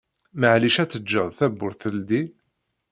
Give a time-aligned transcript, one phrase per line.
[0.39, 2.23] Meɛlic ad teǧǧeḍ tawwurt teldi?